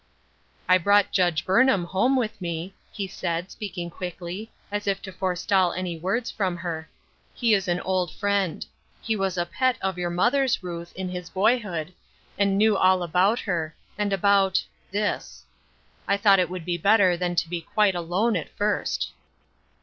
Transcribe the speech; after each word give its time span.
I 0.67 0.79
brought 0.79 1.11
Judge 1.11 1.45
Burnham 1.45 1.83
home 1.83 2.15
with 2.15 2.41
me,' 2.41 2.73
he 2.91 3.05
said, 3.07 3.51
speaking 3.51 3.91
quickly, 3.91 4.51
as 4.71 4.87
if 4.87 4.99
to 5.03 5.11
forestall 5.11 5.73
anj 5.73 6.01
words 6.01 6.31
from 6.31 6.57
her." 6.57 6.89
He 7.35 7.53
is 7.53 7.67
an 7.67 7.79
old 7.81 8.11
friend. 8.11 8.65
He 9.03 9.15
was 9.15 9.37
a 9.37 9.45
pet 9.45 9.77
of 9.79 9.99
your 9.99 10.09
mother's, 10.09 10.63
Ruth, 10.63 10.91
in 10.95 11.09
his 11.09 11.29
boyhood, 11.29 11.93
and 12.35 12.49
he 12.49 12.55
knew 12.55 12.75
all 12.75 13.03
about 13.03 13.41
her, 13.41 13.75
and 13.95 14.11
about 14.11 14.63
this. 14.89 15.45
18 15.45 15.45
Ruth 15.45 15.45
Ershine's 15.45 16.07
Crosses, 16.07 16.07
I 16.09 16.17
thought 16.17 16.39
it 16.39 16.49
would 16.49 16.65
be 16.65 16.77
better 16.79 17.15
than 17.15 17.35
to 17.35 17.47
be 17.47 17.61
quite 17.61 17.93
alone 17.93 18.35
at 18.35 18.49
first." 18.55 19.11